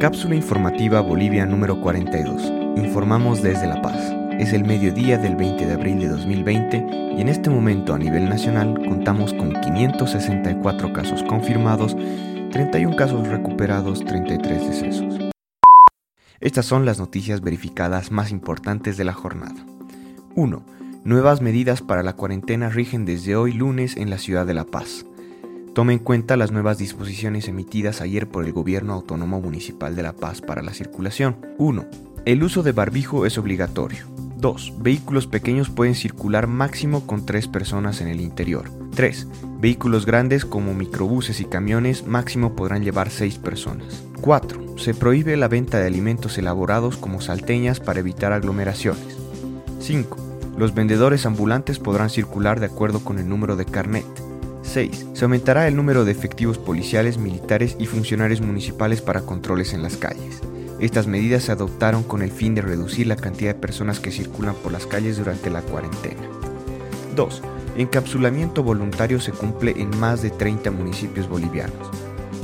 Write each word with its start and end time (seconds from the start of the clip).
Cápsula 0.00 0.34
informativa 0.34 1.02
Bolivia 1.02 1.44
número 1.44 1.78
42. 1.78 2.50
Informamos 2.78 3.42
desde 3.42 3.66
La 3.66 3.82
Paz. 3.82 4.00
Es 4.38 4.54
el 4.54 4.64
mediodía 4.64 5.18
del 5.18 5.36
20 5.36 5.66
de 5.66 5.74
abril 5.74 5.98
de 5.98 6.08
2020 6.08 7.14
y 7.18 7.20
en 7.20 7.28
este 7.28 7.50
momento 7.50 7.92
a 7.92 7.98
nivel 7.98 8.26
nacional 8.26 8.80
contamos 8.88 9.34
con 9.34 9.52
564 9.60 10.94
casos 10.94 11.22
confirmados, 11.24 11.94
31 12.50 12.96
casos 12.96 13.28
recuperados, 13.28 14.02
33 14.02 14.68
decesos. 14.68 15.18
Estas 16.40 16.64
son 16.64 16.86
las 16.86 16.98
noticias 16.98 17.42
verificadas 17.42 18.10
más 18.10 18.30
importantes 18.30 18.96
de 18.96 19.04
la 19.04 19.12
jornada. 19.12 19.66
1. 20.34 20.64
Nuevas 21.04 21.42
medidas 21.42 21.82
para 21.82 22.02
la 22.02 22.14
cuarentena 22.14 22.70
rigen 22.70 23.04
desde 23.04 23.36
hoy 23.36 23.52
lunes 23.52 23.98
en 23.98 24.08
la 24.08 24.16
ciudad 24.16 24.46
de 24.46 24.54
La 24.54 24.64
Paz. 24.64 25.04
Tome 25.80 25.94
en 25.94 25.98
cuenta 25.98 26.36
las 26.36 26.52
nuevas 26.52 26.76
disposiciones 26.76 27.48
emitidas 27.48 28.02
ayer 28.02 28.28
por 28.28 28.44
el 28.44 28.52
Gobierno 28.52 28.92
Autónomo 28.92 29.40
Municipal 29.40 29.96
de 29.96 30.02
La 30.02 30.12
Paz 30.12 30.42
para 30.42 30.60
la 30.60 30.74
circulación. 30.74 31.36
1. 31.56 31.86
El 32.26 32.42
uso 32.42 32.62
de 32.62 32.72
barbijo 32.72 33.24
es 33.24 33.38
obligatorio. 33.38 34.04
2. 34.36 34.74
Vehículos 34.82 35.26
pequeños 35.26 35.70
pueden 35.70 35.94
circular 35.94 36.48
máximo 36.48 37.06
con 37.06 37.24
3 37.24 37.48
personas 37.48 38.02
en 38.02 38.08
el 38.08 38.20
interior. 38.20 38.70
3. 38.94 39.26
Vehículos 39.58 40.04
grandes 40.04 40.44
como 40.44 40.74
microbuses 40.74 41.40
y 41.40 41.46
camiones 41.46 42.06
máximo 42.06 42.54
podrán 42.54 42.84
llevar 42.84 43.08
6 43.08 43.38
personas. 43.38 44.02
4. 44.20 44.76
Se 44.76 44.92
prohíbe 44.92 45.34
la 45.38 45.48
venta 45.48 45.78
de 45.78 45.86
alimentos 45.86 46.36
elaborados 46.36 46.98
como 46.98 47.22
salteñas 47.22 47.80
para 47.80 48.00
evitar 48.00 48.34
aglomeraciones. 48.34 49.16
5. 49.78 50.18
Los 50.58 50.74
vendedores 50.74 51.24
ambulantes 51.24 51.78
podrán 51.78 52.10
circular 52.10 52.60
de 52.60 52.66
acuerdo 52.66 53.02
con 53.02 53.18
el 53.18 53.26
número 53.26 53.56
de 53.56 53.64
carnet. 53.64 54.04
6. 54.70 55.06
Se 55.14 55.24
aumentará 55.24 55.66
el 55.66 55.74
número 55.74 56.04
de 56.04 56.12
efectivos 56.12 56.56
policiales, 56.56 57.18
militares 57.18 57.76
y 57.80 57.86
funcionarios 57.86 58.40
municipales 58.40 59.02
para 59.02 59.22
controles 59.22 59.72
en 59.72 59.82
las 59.82 59.96
calles. 59.96 60.40
Estas 60.78 61.08
medidas 61.08 61.42
se 61.42 61.52
adoptaron 61.52 62.04
con 62.04 62.22
el 62.22 62.30
fin 62.30 62.54
de 62.54 62.62
reducir 62.62 63.08
la 63.08 63.16
cantidad 63.16 63.52
de 63.52 63.60
personas 63.60 63.98
que 63.98 64.12
circulan 64.12 64.54
por 64.54 64.70
las 64.70 64.86
calles 64.86 65.18
durante 65.18 65.50
la 65.50 65.62
cuarentena. 65.62 66.22
2. 67.16 67.42
Encapsulamiento 67.78 68.62
voluntario 68.62 69.20
se 69.20 69.32
cumple 69.32 69.74
en 69.76 69.90
más 69.98 70.22
de 70.22 70.30
30 70.30 70.70
municipios 70.70 71.28
bolivianos. 71.28 71.90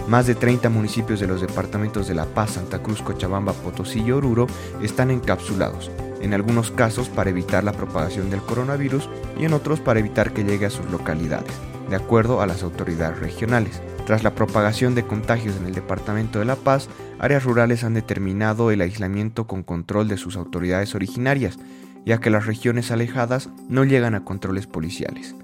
Más 0.09 0.27
de 0.27 0.35
30 0.35 0.69
municipios 0.69 1.21
de 1.21 1.29
los 1.29 1.41
departamentos 1.41 2.09
de 2.09 2.15
La 2.15 2.27
Paz, 2.27 2.53
Santa 2.53 2.81
Cruz, 2.83 3.03
Cochabamba, 3.03 3.53
Potosí 3.53 4.03
y 4.03 4.11
Oruro 4.11 4.49
están 4.83 5.13
encapsulados, 5.13 5.93
en 6.21 6.35
algunos 6.35 6.73
casos 6.73 7.09
para 7.09 7.31
evitar 7.31 7.63
la 7.63 7.73
propagación 7.73 8.31
del 8.31 8.41
coronavirus 8.41 9.09
y 9.39 9.45
en 9.45 9.53
otros 9.53 9.79
para 9.79 10.01
evitar 10.01 10.33
que 10.33 10.45
llegue 10.45 10.67
a 10.67 10.71
sus 10.71 10.87
localidades 10.91 11.55
de 11.89 11.97
acuerdo 11.97 12.41
a 12.41 12.47
las 12.47 12.63
autoridades 12.63 13.19
regionales. 13.19 13.81
Tras 14.07 14.23
la 14.23 14.35
propagación 14.35 14.95
de 14.95 15.07
contagios 15.07 15.57
en 15.57 15.67
el 15.67 15.75
departamento 15.75 16.39
de 16.39 16.45
La 16.45 16.57
Paz, 16.57 16.89
áreas 17.19 17.45
rurales 17.45 17.85
han 17.85 17.95
determinado 17.95 18.71
el 18.71 18.81
aislamiento 18.81 19.47
con 19.47 19.63
control 19.63 20.09
de 20.09 20.17
sus 20.17 20.37
autoridades 20.37 20.95
originarias, 20.95 21.59
ya 22.05 22.19
que 22.19 22.31
las 22.31 22.47
regiones 22.47 22.91
alejadas 22.91 23.51
no 23.69 23.85
llegan 23.85 24.15
a 24.15 24.25
controles 24.25 24.67
policiales. 24.67 25.35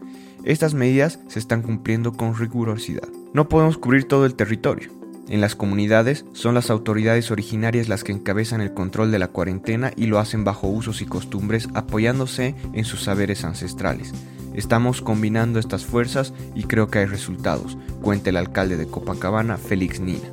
Estas 0.45 0.75
medidas 0.75 1.19
se 1.29 1.39
están 1.39 1.63
cumpliendo 1.63 2.13
con 2.13 2.37
rigurosidad. 2.37 3.09
No 3.33 3.49
podemos 3.49 3.79
cubrir 3.79 4.05
todo 4.05 4.27
el 4.27 4.35
territorio. 4.35 4.91
En 5.29 5.41
las 5.41 5.55
comunidades 5.55 6.25
son 6.33 6.55
las 6.55 6.69
autoridades 6.69 7.31
originarias 7.31 7.89
las 7.89 8.03
que 8.03 8.13
encabezan 8.13 8.61
el 8.61 8.75
control 8.75 9.13
de 9.13 9.21
la 9.21 9.29
cuarentena 9.29 9.93
y 9.97 10.07
lo 10.07 10.19
hacen 10.19 10.45
bajo 10.45 10.67
usos 10.67 11.01
y 11.01 11.07
costumbres 11.07 11.69
apoyándose 11.75 12.57
en 12.73 12.85
sus 12.85 13.05
saberes 13.05 13.45
ancestrales. 13.45 14.13
Estamos 14.55 15.01
combinando 15.01 15.59
estas 15.59 15.85
fuerzas 15.85 16.33
y 16.55 16.65
creo 16.65 16.89
que 16.89 17.01
hay 17.01 17.07
resultados, 17.07 17.79
cuenta 18.01 18.31
el 18.31 18.37
alcalde 18.37 18.77
de 18.77 18.87
Copacabana, 18.87 19.57
Félix 19.57 20.01
Nina. 20.01 20.29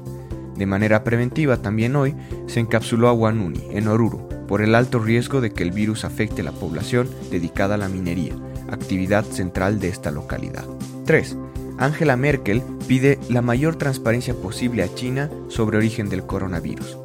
De 0.58 0.66
manera 0.66 1.04
preventiva 1.06 1.58
también 1.58 1.96
hoy 1.96 2.16
se 2.48 2.60
encapsuló 2.60 3.08
a 3.08 3.14
Guanuni, 3.14 3.62
en 3.72 3.88
Oruro, 3.88 4.28
por 4.48 4.62
el 4.62 4.76
alto 4.76 5.00
riesgo 5.00 5.40
de 5.40 5.52
que 5.52 5.64
el 5.64 5.72
virus 5.72 6.04
afecte 6.04 6.44
la 6.44 6.52
población 6.52 7.10
dedicada 7.32 7.76
a 7.76 7.78
la 7.78 7.88
minería, 7.88 8.36
actividad 8.70 9.24
central 9.24 9.80
de 9.80 9.88
esta 9.88 10.12
localidad. 10.12 10.66
3. 11.06 11.38
Angela 11.78 12.18
Merkel 12.18 12.62
pide 12.88 13.20
la 13.30 13.42
mayor 13.42 13.78
transparencia 13.78 14.34
posible 14.34 14.84
a 14.84 14.94
China 14.94 15.30
sobre 15.48 15.78
origen 15.78 16.10
del 16.10 16.26
coronavirus. 16.26 16.98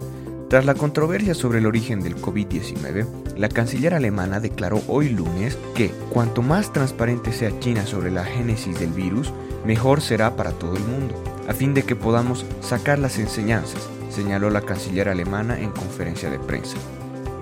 Tras 0.49 0.67
la 0.67 0.75
controversia 0.75 1.35
sobre 1.35 1.59
el 1.59 1.67
origen 1.67 2.01
del 2.01 2.17
COVID-19, 2.17 3.07
la 3.37 3.49
canciller 3.49 3.95
alemana 3.95 4.41
declaró 4.41 4.83
hoy 4.89 5.09
lunes 5.09 5.59
que 5.75 5.91
cuanto 6.11 6.43
más 6.43 6.73
transparente 6.73 7.33
sea 7.33 7.59
China 7.61 7.87
sobre 7.87 8.11
la 8.11 8.25
génesis 8.25 8.79
del 8.79 8.91
virus, 8.91 9.33
mejor 9.65 10.01
será 10.01 10.37
para 10.37 10.53
todo 10.53 10.77
el 10.77 10.85
mundo, 10.85 11.15
a 11.49 11.55
fin 11.55 11.73
de 11.73 11.83
que 11.83 11.97
podamos 11.97 12.45
sacar 12.61 12.99
las 12.99 13.19
enseñanzas, 13.19 13.89
señaló 14.11 14.51
la 14.51 14.61
canciller 14.61 15.09
alemana 15.09 15.59
en 15.59 15.71
conferencia 15.71 16.31
de 16.31 16.39
prensa. 16.39 16.77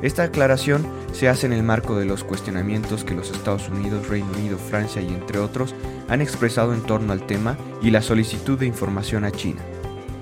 Esta 0.00 0.22
aclaración 0.24 0.86
se 1.12 1.28
hace 1.28 1.46
en 1.46 1.52
el 1.52 1.62
marco 1.62 1.96
de 1.96 2.06
los 2.06 2.24
cuestionamientos 2.24 3.04
que 3.04 3.14
los 3.14 3.30
Estados 3.30 3.68
Unidos, 3.68 4.08
Reino 4.08 4.28
Unido, 4.36 4.58
Francia 4.58 5.02
y 5.02 5.08
entre 5.08 5.38
otros 5.38 5.74
han 6.08 6.20
expresado 6.20 6.72
en 6.72 6.82
torno 6.82 7.12
al 7.12 7.26
tema 7.26 7.56
y 7.82 7.90
la 7.90 8.02
solicitud 8.02 8.58
de 8.58 8.66
información 8.66 9.24
a 9.24 9.30
China. 9.30 9.62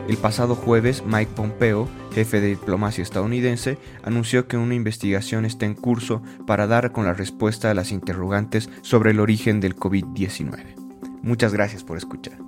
El 0.09 0.16
pasado 0.16 0.55
jueves, 0.56 1.05
Mike 1.06 1.33
Pompeo, 1.37 1.88
jefe 2.12 2.41
de 2.41 2.49
diplomacia 2.49 3.03
estadounidense, 3.03 3.78
anunció 4.03 4.49
que 4.49 4.56
una 4.56 4.75
investigación 4.75 5.44
está 5.44 5.66
en 5.66 5.75
curso 5.75 6.22
para 6.47 6.66
dar 6.66 6.93
con 6.93 7.05
la 7.05 7.15
respuesta 7.15 7.71
a 7.71 7.75
las 7.75 7.93
interrogantes 7.93 8.69
sobre 8.83 9.12
el 9.12 9.21
origen 9.21 9.60
del 9.60 9.77
COVID-19. 9.77 10.75
Muchas 11.22 11.53
gracias 11.53 11.84
por 11.84 11.97
escuchar. 11.97 12.39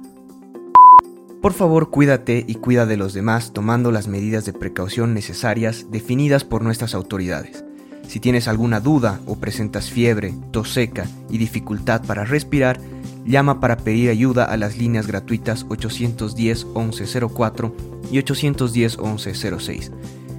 Por 1.41 1.53
favor, 1.53 1.91
cuídate 1.91 2.45
y 2.47 2.55
cuida 2.55 2.87
de 2.87 2.97
los 2.97 3.15
demás 3.15 3.53
tomando 3.53 3.91
las 3.91 4.07
medidas 4.07 4.45
de 4.45 4.53
precaución 4.53 5.13
necesarias 5.13 5.87
definidas 5.91 6.45
por 6.45 6.63
nuestras 6.63 6.95
autoridades. 6.95 7.65
Si 8.07 8.21
tienes 8.21 8.47
alguna 8.47 8.79
duda 8.79 9.21
o 9.27 9.37
presentas 9.37 9.91
fiebre, 9.91 10.35
tos 10.51 10.73
seca 10.73 11.07
y 11.31 11.39
dificultad 11.39 12.05
para 12.05 12.25
respirar, 12.25 12.79
Llama 13.25 13.61
para 13.61 13.77
pedir 13.77 14.11
ayuda 14.11 14.45
a 14.45 14.57
las 14.57 14.77
líneas 14.77 15.07
gratuitas 15.07 15.65
810 15.69 16.67
1104 16.67 17.73
y 18.11 18.19
810 18.19 18.99
1106. 18.99 19.93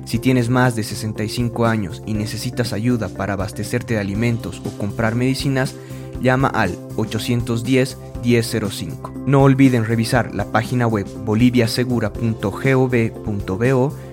Si 0.05 0.19
tienes 0.19 0.49
más 0.49 0.75
de 0.75 0.83
65 0.83 1.65
años 1.65 2.03
y 2.05 2.13
necesitas 2.13 2.73
ayuda 2.73 3.07
para 3.09 3.33
abastecerte 3.33 3.95
de 3.95 4.01
alimentos 4.01 4.61
o 4.65 4.69
comprar 4.77 5.15
medicinas, 5.15 5.73
llama 6.21 6.49
al 6.49 6.77
810 6.97 7.97
1005. 8.23 9.13
No 9.25 9.41
olviden 9.43 9.85
revisar 9.85 10.35
la 10.35 10.51
página 10.51 10.87
web 10.87 11.07
boliviasegura.gov.bo 11.25 14.12